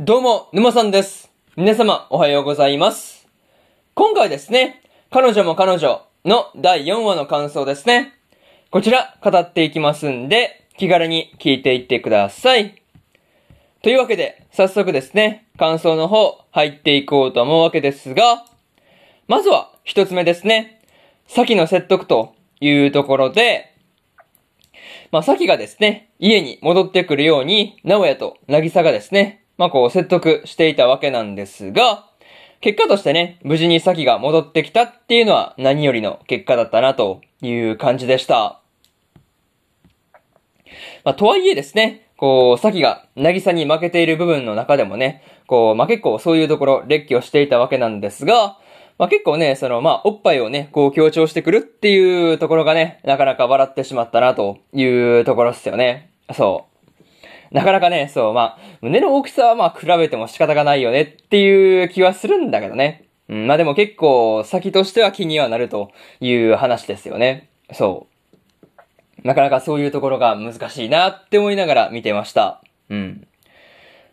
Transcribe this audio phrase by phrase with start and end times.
[0.00, 1.28] どうも、沼さんです。
[1.56, 3.26] 皆様、おはようございます。
[3.94, 8.14] 今回ですね、彼女も彼女の第4話の感想ですね。
[8.70, 12.80] こちら、語っていきますんで、気軽に聞いていってください。
[13.82, 18.44] というわけで、早速ですね、感想の方、入っていこうと思うわけですが、
[19.26, 20.80] まずは、一つ目ですね。
[21.26, 23.74] 先の説得というところで、
[25.10, 32.06] まあ、さきがですね、家に戻ってくるように、直哉と渚がですね、まあ、こう説得していたわけなんですが、
[32.60, 38.60] 結果としてね、無事にさきが戻ってきたっていうのは何よりの結果だったなという感じでした。
[41.04, 48.58] まあ、とはいえですね、こう、さきが渚に負けている部分の中でもね、こう、まあ、結構そういうところ列挙していたわけなんですが、
[48.98, 54.84] まあ、結構ね、その、まあ、おっぱいをね、こう強調してくるっていうところがね、なかなか笑ってしまったなとい
[55.20, 56.10] うところですよね。
[56.34, 56.77] そう。
[57.50, 63.08] なかなかね、そう、まあ、胸の大きさはまあ、比べても仕方がないよねっていう気はするんだけどね。
[63.28, 67.50] うん、まあでも結構、先としては気にはなるという話ですよね。
[67.72, 68.06] そ
[69.22, 69.26] う。
[69.26, 72.62] なかなかそういうところが難しいなって思いながら見てました。
[72.88, 73.26] うん。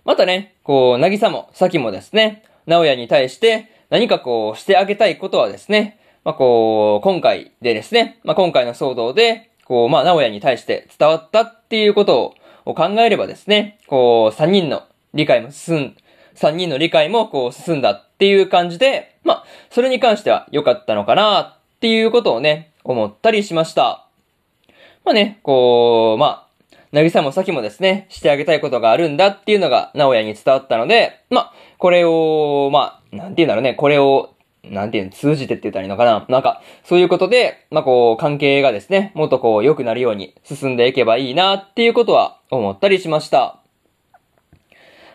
[0.03, 12.35] またね、こう、なぎさも、さきもですね、直哉に対して何かこう、してあげたいことはですね、まあこう、今回でですね、まあ今回の騒動で、こう、まあ直哉に対して伝わったっていうことを
[12.65, 15.95] を考えればですね、こう、三人の理解も進ん、
[16.33, 24.05] 三人の理解もこう進んだっていう感じで、まあ、それに関しては良かったのかなっていうことをね、思ったりしました。
[25.03, 34.34] まあね、こう、まあ、なぎさもさきもですね、してあげたいことがあるんだっていうのが、直哉に伝わったので、まあ、これを、まあ、なんて言うんだろうね、これを、
[34.71, 43.59] なんていうの、通じてって言ったらいいのかななんか、そういうことで、まあこう、関係がですね、もっとこう、良くなるように進んでいけばいいなっていうことは思ったりしました。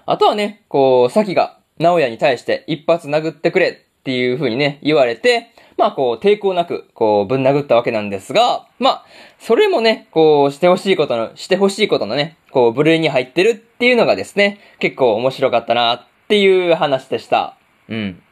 [0.07, 3.69] あとはね、こう、さきが、直哉に対して一発殴ってくれ
[4.01, 9.05] っていう風にね、言われて、まあこう、抵抗なく、こう、ぶん殴ったわけなんですが、まあ、
[9.39, 17.57] それもね、こう、してほしいことの、してほしいことのね、こう、部類に入ってるっていうのがですね、結構面白かったなっていう話でした。
[17.89, 18.23] うん。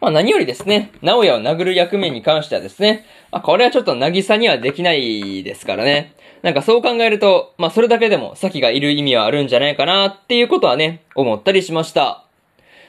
[0.00, 6.14] まあ何よりですね、直哉を殴る役目に関してはですね、あ、これはちょっと渚にはできないですからね。
[6.42, 12.24] なんかそう考えると、まあそれだけでも先がいる意味はあるんじゃないかなっていうことはね、思ったりしました。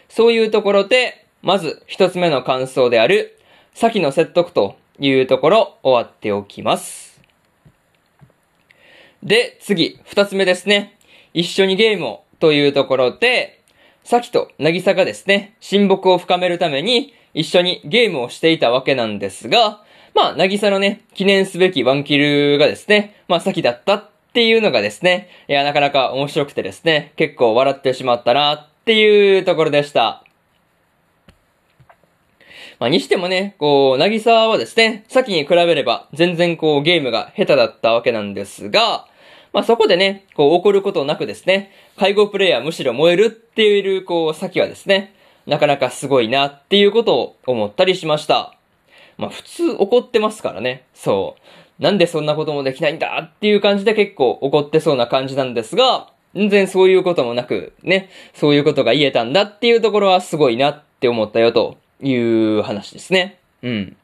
[0.09, 3.37] そういうところで、まず一つ目の感想である、
[3.73, 7.21] 先の説得というところ終わっておきます。
[9.23, 10.97] で、次、二つ目ですね。
[11.33, 13.56] 一緒にゲームをというところで、
[14.07, 19.83] さきとなぎさがですね、親睦を深めるために一緒にゲームをしていたわけなんですが、
[20.15, 30.23] まあ、なぎさのね、記念すべきワンキルがですね、まあ、さきだったっていうのがですね、いや、なかなか面白くてですね、結構笑ってしまったなっていうところでした。
[32.79, 39.05] まあ、にしてもね、こう、なぎさはですね、さきに比べれば全然こうゲームが下手だったわけなんですが、
[39.53, 45.13] まあ、そこでね、こう怒ることなくですね、介護プレイヤーむしろ燃えるっていう、こう、さきはですね、
[45.45, 48.53] なかなかすごいなっていうことを思ったりしました。
[49.17, 50.83] まあ、普通怒ってますからね。
[50.93, 51.35] そ
[51.79, 51.81] う。
[51.81, 63.39] なんでそんなこともできないんだっていう感じで結構怒ってそうな感じなんですが、全然そういうこともなく、ね、そういうことが言えたんだっていうところはすごいなって思ったよという話ですね。
[63.63, 63.95] うん。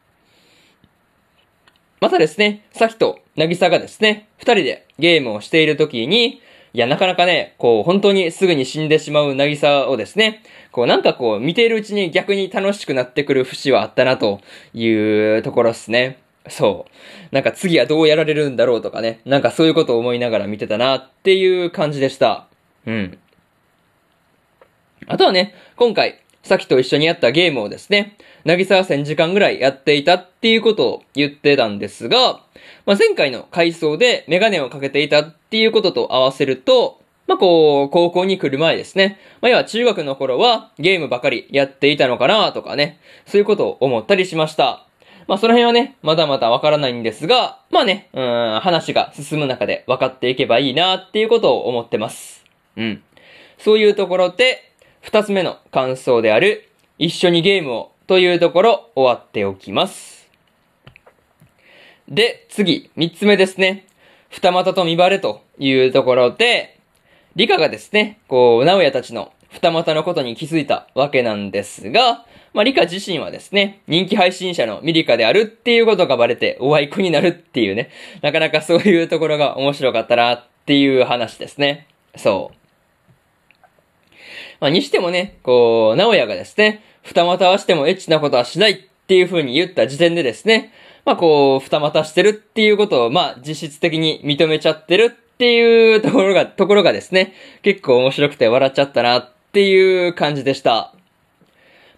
[2.00, 6.42] またですね、さっきとなぎさがですね、二人でゲームをしているときに、
[6.76, 14.42] いや、なかなかね、こう、本当にすぐに死んでしまうなぎさをですね、こう、なんかこう、見ているうちに逆に楽しくなってくる節はあったな、と
[14.74, 14.92] い
[15.38, 16.18] うところですね。
[16.50, 17.36] そう。
[17.36, 22.48] なんか次はどうやられるんだろうとかね、なんかそういうことを思いながら見てたな、っていう感じでした。
[22.88, 23.20] うん。
[25.08, 32.42] あとはね、今回、さっきと一緒にやったゲームをですね、なぎさは1000時間ぐらいやっていたっていうことを言ってたんですが、
[32.86, 39.18] まあ、前回の回想でメガネをかけていたっていうことと合わせると、まあ、こう、高校に来る前ですね。
[39.42, 44.86] まあ、要は中学の頃はゲームばかりやっていたのかなとかね、そういうことを思ったりしました。
[45.28, 52.44] まあ、その辺はね、まだまだわからないんですが、まあね、うん、話が進む中で分かっていけばいいなっていうことを思ってます。
[52.76, 53.02] うん。
[53.58, 54.73] そういうところで、
[55.04, 60.30] 二つ目の感想である、一緒にゲームをというところ終わっておきます。
[62.08, 63.86] で、次、三つ目ですね。
[64.30, 66.80] 二股と見バレというところで、
[67.36, 77.90] 理科がですね、こう、直哉たちの二股のことに気づいたわけなんですが、まあ、理科自身はですね、人気配信者のミリカであるっていうことがバレて、おあいこになるっていうね、
[78.22, 81.88] なかなかそういうところが面白かったなっていう話ですね。
[82.16, 82.63] そう。
[84.64, 88.78] まあ、にしてもね、こう、直哉がですね、二股はしてもエッチなことはしないっ
[89.08, 90.72] ていう風に言った時点でですね、
[91.04, 100.94] まあこう、二股してるっていうことを、まあ実質的に認めちゃってるっていうところが、ところがですね、結構面白くて笑っちゃったなっていう感じでした。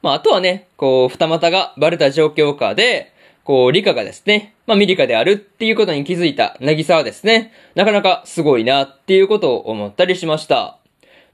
[0.01, 3.13] まああとはね、こう、二股がバレた状況下で、
[3.43, 10.79] こう、理科がですね、まあミリカであるっていうことに気づいたなぎさはですね、なかなかすごいなっていうことを思ったりしました。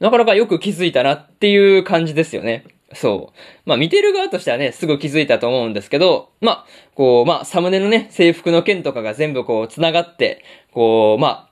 [0.02, 2.66] なかなかよく気づいたなっていう感じですよね。
[2.94, 3.70] そう。
[3.70, 6.66] まあ見てる側としてはね、すぐ気づいたと思うんですけど、まあ、
[6.96, 11.50] こう、まあサムネのね、制服の件とかが全部こう繋がって、こう、まあ、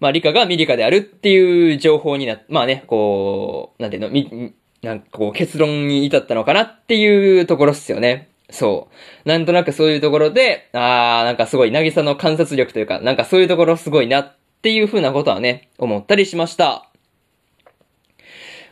[0.00, 8.30] まあ理科がミリカであるっていう情報になまあね、こう、なんていうの、み、なんかこう結論に至ったのかなっていうところっすよね。
[8.50, 8.88] そ
[9.24, 9.28] う。
[9.28, 16.91] なんとなくそういうところで、あー、なんかすごい、なぎさの観察力というか、なんかそういうところすごいなっていう風なことはね、思ったりしました。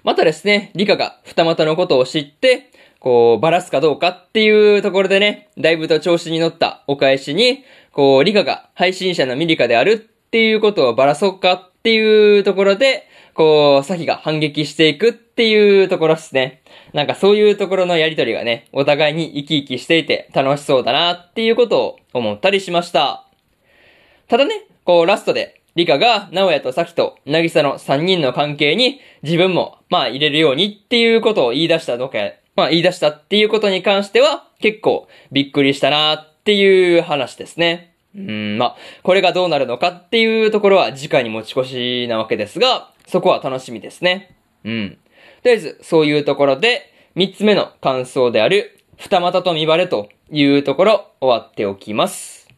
[0.03, 2.71] またですね、理科が二股のことを知って、
[3.01, 16.63] こう、ばらすかどうかっていうところでね、だいぶと調子に乗ったお返しに、こう、理科が配信者のミリカであるっていうことをばらそうかっていうところで、こう、サヒが反撃していくっていうところですね。
[16.93, 23.27] なんかそういうところのやりとりがね、お互いに生き生きしていて楽しそうだなっていうことを思ったりしました。
[24.29, 32.19] ただね、こうラストでリカが、直哉とサキと、なぎさの三人の関係に、自分も、まあ入れるようにっていうことを言い出したどか、
[32.57, 37.91] まあ言い出したっていうことに関しては、結構びっくりしたなっていう話ですね。
[38.15, 44.37] うん、まあ、これがどうなるのかっていうところは次回に持ち越しなわけですが、そこは楽しみですね。
[44.65, 44.99] うん。
[45.43, 52.49] とりあえず、そういうところで、三つ目の感想である、二股と見バレというところ、終わっておきます。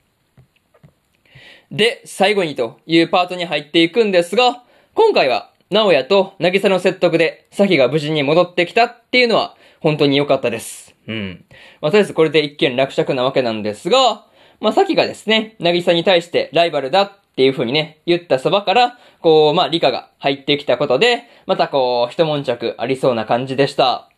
[1.71, 4.63] で、最後にというパートに入っていくんですが、
[4.95, 10.95] 今回は、直哉と渚の説得で、サキが無事に戻ってきたっていうのは、本当に良かったです。
[11.09, 11.45] うん。
[11.81, 14.27] まあ、とりあえずこれで一見落着なわけなんですが、
[14.61, 24.09] まあ、サキがですね、渚に対してライバルだっていう風にね、言ったそばから、こう、まあ、理科が入ってきたことで、またこう、一悶着ありそうな感じでした。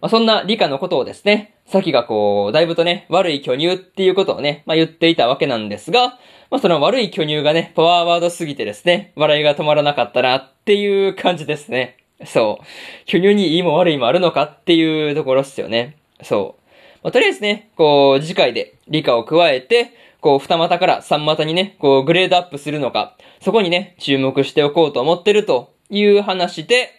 [0.00, 6.18] まあ、そんな理科のことをですね、サキがこう、だいぶとね、悪い巨乳っていうことをね、まあ、言っていたわけなんですが、
[6.50, 11.98] まあその悪い巨乳がね、パワーワードすぎてですね、笑いが止まらなかったなっていう感じですね。
[12.24, 12.64] そう。
[13.04, 15.96] 巨乳にいいも悪いもあるのかっていうところっすよね。
[16.22, 16.68] そう。
[17.02, 26.90] まあ、とりあえずね、こう、次回で理科を加えて、こう、二股から三股にね、こう、グレードアップするのか、そこにね、注目しておこうと思ってるという話で、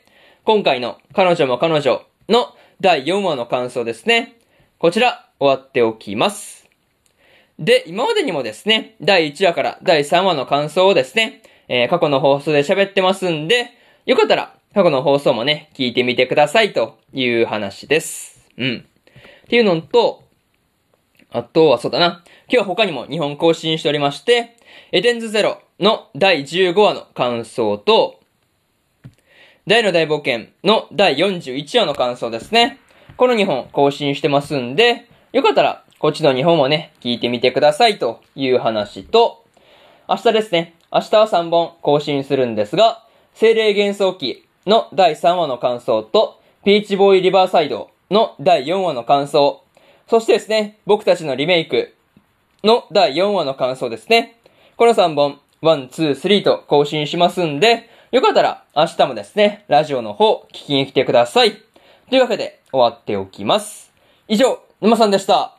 [0.46, 4.38] 今回の彼女も彼女の第4話の感想ですね。
[4.78, 6.69] こちら、終わっておきます。
[7.60, 13.72] で、今までにもですね、第1話から第3話の感想をですね、えー、過去の放送で喋ってますんで、
[14.06, 18.50] よかったら、過去の放送もね、聞いてみてくださいという話です。
[18.58, 18.86] うん。
[19.46, 20.24] っていうのと、
[21.32, 22.24] あとはそうだな。
[22.48, 24.56] 今日は他にも2本更新しておりまして、
[24.94, 28.22] エデンズゼロの第15話の感想と、
[29.68, 32.80] 大の大冒険の第41話の感想ですね。
[33.18, 39.44] この2本更新してますんで、よかったらこっちの日本もね、聞いてみてくださいという話と、
[40.08, 43.04] 明日ですね、明日は3本更新するんですが、
[43.34, 49.62] 精霊幻想記の第3話の感想と、ピーチボーイリバーサイドの第4話の感想、
[50.08, 51.94] そしてですね、僕たちのリメイク
[52.64, 54.38] の第4話の感想ですね。
[54.78, 61.58] この3本、1、2、3と更新しますんで、よかったら明日もですね、ラジオの方聞きに来てください。
[62.10, 63.92] というわけで終わっておきます。
[64.30, 65.59] 以上、沼さんでした。